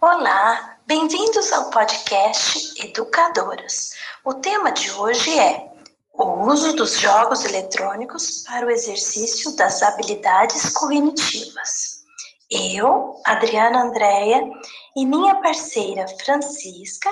[0.00, 3.94] Olá, bem-vindos ao podcast Educadoras.
[4.24, 5.72] O tema de hoje é
[6.14, 12.04] o uso dos jogos eletrônicos para o exercício das habilidades cognitivas.
[12.48, 14.48] Eu, Adriana Andréia
[14.94, 17.10] e minha parceira Francisca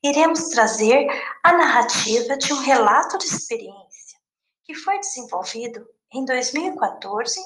[0.00, 1.08] iremos trazer
[1.42, 4.16] a narrativa de um relato de experiência
[4.64, 5.84] que foi desenvolvido
[6.14, 7.40] em 2014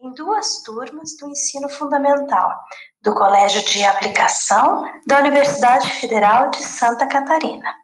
[0.00, 2.54] em duas turmas do ensino fundamental
[3.02, 7.74] do Colégio de Aplicação da Universidade Federal de Santa Catarina.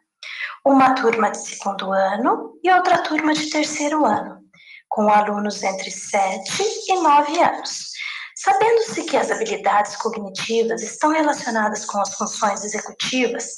[0.65, 4.39] Uma turma de segundo ano e outra turma de terceiro ano,
[4.87, 6.41] com alunos entre 7
[6.87, 7.91] e 9 anos.
[8.37, 13.55] Sabendo-se que as habilidades cognitivas estão relacionadas com as funções executivas,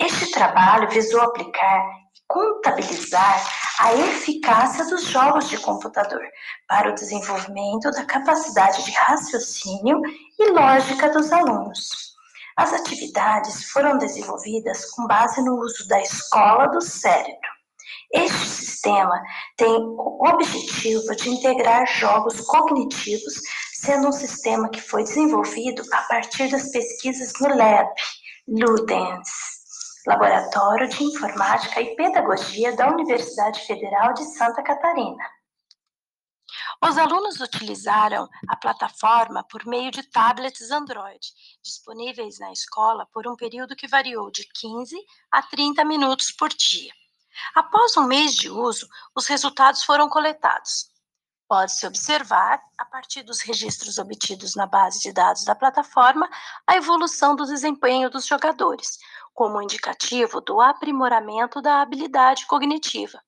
[0.00, 1.84] este trabalho visou aplicar
[2.14, 6.22] e contabilizar a eficácia dos jogos de computador
[6.66, 10.00] para o desenvolvimento da capacidade de raciocínio
[10.38, 12.16] e lógica dos alunos.
[12.56, 17.48] As atividades foram desenvolvidas com base no uso da escola do cérebro.
[18.12, 19.22] Este sistema
[19.56, 23.34] tem o objetivo de integrar jogos cognitivos,
[23.74, 27.88] sendo um sistema que foi desenvolvido a partir das pesquisas no LAB,
[28.48, 29.57] Ludens.
[30.08, 35.22] Laboratório de Informática e Pedagogia da Universidade Federal de Santa Catarina.
[36.82, 41.20] Os alunos utilizaram a plataforma por meio de tablets Android,
[41.62, 44.96] disponíveis na escola por um período que variou de 15
[45.30, 46.90] a 30 minutos por dia.
[47.54, 50.88] Após um mês de uso, os resultados foram coletados.
[51.46, 56.28] Pode-se observar, a partir dos registros obtidos na base de dados da plataforma,
[56.66, 58.98] a evolução do desempenho dos jogadores,
[59.38, 63.22] como indicativo do aprimoramento da habilidade cognitiva.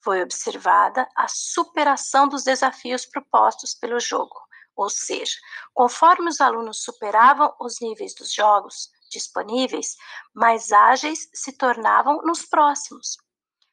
[0.00, 4.40] Foi observada a superação dos desafios propostos pelo jogo,
[4.76, 5.34] ou seja,
[5.74, 9.96] conforme os alunos superavam os níveis dos jogos disponíveis,
[10.32, 13.16] mais ágeis se tornavam nos próximos.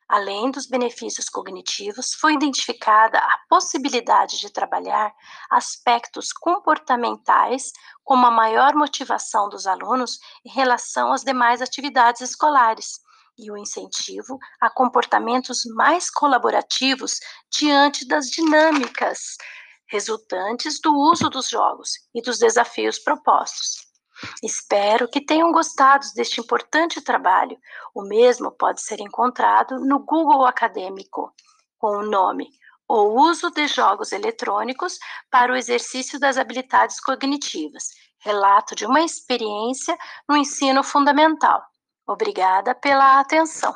[0.09, 5.13] Além dos benefícios cognitivos, foi identificada a possibilidade de trabalhar
[5.50, 7.73] aspectos comportamentais,
[8.06, 13.01] como a maior motivação dos alunos em relação às demais atividades escolares
[13.38, 17.19] e o incentivo a comportamentos mais colaborativos
[17.51, 19.35] diante das dinâmicas
[19.90, 23.87] resultantes do uso dos jogos e dos desafios propostos.
[24.44, 27.57] Espero que tenham gostado deste importante trabalho.
[27.94, 31.33] O mesmo pode ser encontrado no Google Acadêmico,
[31.78, 32.50] com o nome
[32.88, 34.97] O uso de jogos eletrônicos
[35.29, 37.89] para o exercício das habilidades cognitivas.
[38.19, 39.97] Relato de uma experiência
[40.28, 41.63] no ensino fundamental.
[42.07, 43.75] Obrigada pela atenção.